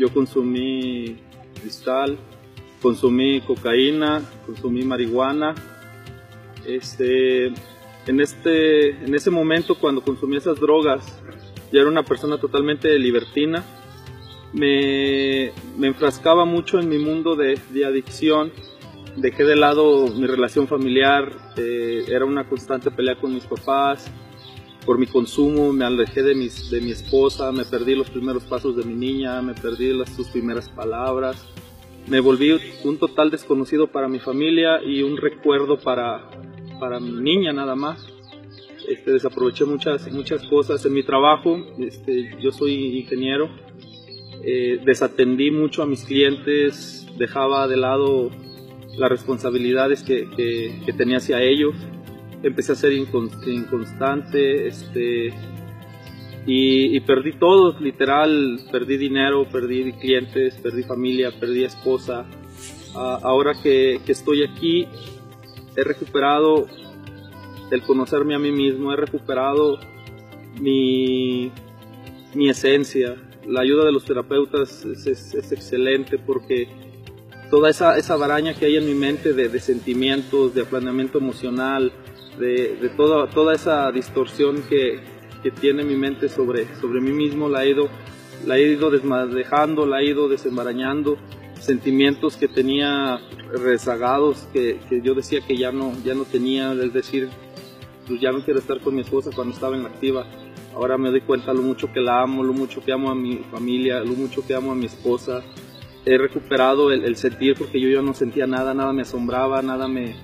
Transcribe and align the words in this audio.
yo 0.00 0.12
consumí 0.12 1.18
cristal, 1.60 2.16
consumí 2.80 3.42
cocaína, 3.42 4.22
consumí 4.46 4.82
marihuana. 4.82 5.54
Este, 6.66 7.48
en, 8.06 8.20
este, 8.20 8.90
en 9.04 9.14
ese 9.14 9.30
momento 9.30 9.74
cuando 9.74 10.00
consumí 10.00 10.38
esas 10.38 10.58
drogas, 10.58 11.20
yo 11.70 11.80
era 11.80 11.90
una 11.90 12.02
persona 12.02 12.38
totalmente 12.38 12.98
libertina. 12.98 13.62
Me, 14.54 15.52
me 15.76 15.88
enfrascaba 15.88 16.44
mucho 16.46 16.80
en 16.80 16.88
mi 16.88 16.98
mundo 16.98 17.36
de, 17.36 17.60
de 17.70 17.84
adicción. 17.84 18.52
Dejé 19.16 19.44
de 19.44 19.56
lado 19.56 20.06
mi 20.08 20.26
relación 20.26 20.66
familiar, 20.66 21.52
eh, 21.56 22.04
era 22.08 22.24
una 22.24 22.48
constante 22.48 22.90
pelea 22.90 23.16
con 23.16 23.34
mis 23.34 23.44
papás, 23.44 24.10
por 24.84 24.98
mi 24.98 25.06
consumo, 25.06 25.72
me 25.72 25.84
alejé 25.84 26.22
de, 26.22 26.34
mis, 26.34 26.70
de 26.70 26.80
mi 26.80 26.90
esposa, 26.90 27.52
me 27.52 27.64
perdí 27.64 27.94
los 27.94 28.10
primeros 28.10 28.44
pasos 28.44 28.76
de 28.76 28.84
mi 28.84 28.94
niña, 28.94 29.40
me 29.42 29.54
perdí 29.54 29.92
las, 29.92 30.10
sus 30.10 30.28
primeras 30.28 30.68
palabras, 30.68 31.46
me 32.06 32.20
volví 32.20 32.58
un 32.84 32.98
total 32.98 33.30
desconocido 33.30 33.86
para 33.88 34.08
mi 34.08 34.18
familia 34.18 34.82
y 34.82 35.02
un 35.02 35.16
recuerdo 35.16 35.78
para, 35.78 36.30
para 36.78 36.98
mi 36.98 37.12
niña 37.12 37.52
nada 37.52 37.74
más. 37.74 38.06
Este, 38.88 39.12
desaproveché 39.12 39.64
muchas, 39.66 40.10
muchas 40.10 40.42
cosas 40.48 40.84
en 40.84 40.94
mi 40.94 41.02
trabajo, 41.02 41.56
este, 41.78 42.36
yo 42.40 42.50
soy 42.50 42.98
ingeniero, 42.98 43.48
eh, 44.42 44.80
desatendí 44.84 45.50
mucho 45.50 45.82
a 45.82 45.86
mis 45.86 46.02
clientes, 46.04 47.06
dejaba 47.16 47.68
de 47.68 47.76
lado 47.76 48.30
las 48.96 49.10
responsabilidades 49.10 50.02
que, 50.02 50.28
que, 50.30 50.80
que 50.84 50.92
tenía 50.92 51.18
hacia 51.18 51.42
ellos 51.42 51.74
empecé 52.42 52.72
a 52.72 52.74
ser 52.74 52.92
inconstante, 52.92 54.68
este, 54.68 55.34
y, 56.46 56.98
perdí 57.00 57.32
todo, 57.32 57.78
literal, 57.78 58.60
perdí 58.72 58.96
dinero, 58.96 59.46
perdí 59.50 59.92
clientes, 59.92 60.54
perdí 60.56 60.82
familia, 60.82 61.30
perdí 61.38 61.64
esposa. 61.64 62.26
ahora 62.94 63.54
que, 63.62 64.00
estoy 64.06 64.42
aquí, 64.42 64.88
he 65.76 65.84
recuperado 65.84 66.66
el 67.70 67.82
conocerme 67.82 68.34
a 68.34 68.38
mí 68.38 68.50
mismo, 68.50 68.92
he 68.92 68.96
recuperado 68.96 69.78
mi, 70.58 71.52
mi 72.34 72.48
esencia. 72.48 73.16
La 73.46 73.60
ayuda 73.60 73.84
de 73.84 73.92
los 73.92 74.04
terapeutas 74.04 74.84
es, 74.84 75.34
excelente 75.52 76.18
porque 76.18 76.68
toda 77.50 77.70
esa, 77.70 77.96
esa 77.98 78.16
baraña 78.16 78.54
que 78.54 78.66
hay 78.66 78.76
en 78.76 78.86
mi 78.86 78.94
mente 78.94 79.34
de, 79.34 79.48
de 79.48 79.60
sentimientos, 79.60 80.54
de 80.54 80.64
planeamiento 80.64 81.18
emocional, 81.18 81.92
de, 82.38 82.90
toda, 82.96 83.28
toda 83.28 83.54
esa 83.54 83.90
distorsión 83.92 84.62
que, 84.68 85.00
que, 85.42 85.50
tiene 85.50 85.84
mi 85.84 85.96
mente 85.96 86.28
sobre, 86.28 86.74
sobre 86.76 87.00
mí 87.00 87.12
mismo, 87.12 87.48
la 87.48 87.64
he 87.64 87.70
ido, 87.70 87.88
la 88.46 88.58
he 88.58 88.72
ido 88.72 88.90
desmadejando, 88.90 89.86
la 89.86 90.00
he 90.00 90.06
ido 90.06 90.28
desembarañando, 90.28 91.18
sentimientos 91.58 92.36
que 92.36 92.48
tenía 92.48 93.20
rezagados, 93.52 94.48
que, 94.52 94.78
que, 94.88 95.02
yo 95.02 95.14
decía 95.14 95.40
que 95.46 95.56
ya 95.56 95.72
no, 95.72 95.92
ya 96.04 96.14
no 96.14 96.24
tenía, 96.24 96.72
es 96.72 96.92
decir, 96.92 97.28
pues 98.06 98.20
ya 98.20 98.32
no 98.32 98.44
quiero 98.44 98.60
estar 98.60 98.80
con 98.80 98.94
mi 98.94 99.02
esposa 99.02 99.30
cuando 99.34 99.54
estaba 99.54 99.76
en 99.76 99.82
la 99.82 99.88
activa. 99.90 100.26
Ahora 100.74 100.96
me 100.96 101.10
doy 101.10 101.20
cuenta 101.22 101.52
lo 101.52 101.62
mucho 101.62 101.92
que 101.92 102.00
la 102.00 102.22
amo, 102.22 102.44
lo 102.44 102.52
mucho 102.52 102.82
que 102.82 102.92
amo 102.92 103.10
a 103.10 103.14
mi 103.14 103.38
familia, 103.50 104.00
lo 104.00 104.12
mucho 104.12 104.46
que 104.46 104.54
amo 104.54 104.70
a 104.70 104.74
mi 104.74 104.86
esposa. 104.86 105.42
He 106.06 106.16
recuperado 106.16 106.90
el, 106.92 107.04
el 107.04 107.16
sentir 107.16 107.54
porque 107.58 107.80
yo 107.80 107.88
ya 107.88 108.02
no 108.02 108.14
sentía 108.14 108.46
nada, 108.46 108.72
nada 108.72 108.92
me 108.92 109.02
asombraba, 109.02 109.60
nada 109.62 109.88
me, 109.88 110.14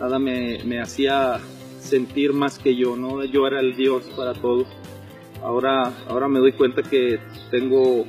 nada 0.00 0.18
me, 0.18 0.62
me 0.64 0.80
hacía 0.80 1.40
sentir 1.80 2.32
más 2.32 2.58
que 2.58 2.76
yo, 2.76 2.96
¿no? 2.96 3.24
Yo 3.24 3.46
era 3.46 3.60
el 3.60 3.76
Dios 3.76 4.04
para 4.16 4.34
todo. 4.34 4.66
Ahora, 5.42 5.92
ahora 6.08 6.28
me 6.28 6.40
doy 6.40 6.52
cuenta 6.52 6.82
que 6.82 7.20
tengo, 7.50 8.04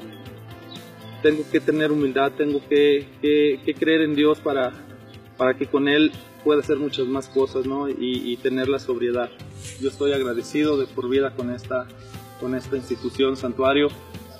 tengo 1.21 1.43
que 1.51 1.59
tener 1.59 1.91
humildad, 1.91 2.31
tengo 2.37 2.59
que, 2.67 3.07
que, 3.21 3.73
creer 3.73 4.01
en 4.01 4.15
Dios 4.15 4.39
para, 4.39 4.73
para 5.37 5.53
que 5.55 5.67
con 5.67 5.87
Él 5.87 6.11
pueda 6.43 6.61
hacer 6.61 6.77
muchas 6.77 7.05
más 7.05 7.27
cosas, 7.27 7.65
¿no? 7.65 7.87
Y, 7.89 8.37
tener 8.37 8.67
la 8.67 8.79
sobriedad. 8.79 9.29
Yo 9.79 9.89
estoy 9.89 10.13
agradecido 10.13 10.77
de 10.77 10.87
por 10.87 11.09
vida 11.09 11.35
con 11.35 11.51
esta, 11.51 11.87
con 12.39 12.55
esta 12.55 12.77
institución, 12.77 13.37
santuario. 13.37 13.89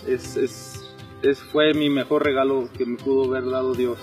Es, 0.08 0.36
es, 0.38 1.40
fue 1.52 1.74
mi 1.74 1.90
mejor 1.90 2.24
regalo 2.24 2.70
que 2.76 2.86
me 2.86 2.98
pudo 2.98 3.26
haber 3.26 3.50
dado 3.52 3.76
Dios, 3.76 4.00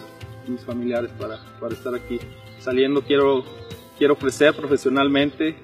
mis 0.49 0.65
familiares, 0.65 1.11
para, 1.19 1.39
para 1.61 1.75
estar 1.75 1.95
aquí. 1.95 2.19
Saliendo 2.59 3.03
quiero 3.03 3.45
quiero 3.99 4.17
crecer 4.17 4.55
profesionalmente, 4.55 5.57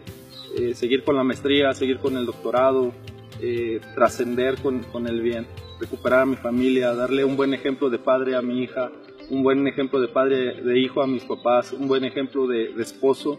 eh, 0.56 0.74
seguir 0.74 1.04
con 1.04 1.16
la 1.16 1.24
maestría, 1.24 1.72
seguir 1.74 1.98
con 1.98 2.16
el 2.16 2.26
doctorado, 2.26 2.92
eh, 3.40 3.80
trascender 3.94 4.56
con, 4.60 4.80
con, 4.84 5.06
el 5.06 5.20
bien, 5.20 5.46
recuperar 5.80 6.20
a 6.20 6.26
mi 6.26 6.36
familia, 6.36 6.94
darle 6.94 7.24
un 7.24 7.36
buen 7.36 7.54
ejemplo 7.54 7.90
de 7.90 7.98
padre 7.98 8.36
a 8.36 8.42
mi 8.42 8.62
hija, 8.62 8.90
un 9.30 9.42
buen 9.42 9.66
ejemplo 9.66 10.00
de 10.00 10.08
padre, 10.08 10.62
de 10.62 10.78
hijo 10.78 11.02
a 11.02 11.06
mis 11.06 11.24
papás, 11.24 11.72
un 11.72 11.88
buen 11.88 12.04
ejemplo 12.04 12.46
de, 12.46 12.72
de 12.72 12.82
esposo 12.82 13.38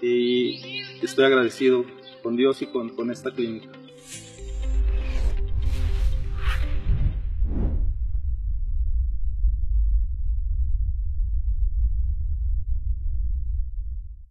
y 0.00 0.82
estoy 1.02 1.24
agradecido 1.24 1.84
con 2.22 2.36
Dios 2.36 2.62
y 2.62 2.66
con, 2.66 2.90
con 2.90 3.10
esta 3.10 3.30
clínica. 3.30 3.81